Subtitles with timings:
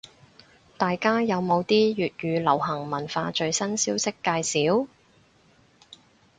[0.79, 4.29] 大家有冇啲粵語流行文化最新消息介
[4.63, 4.87] 紹？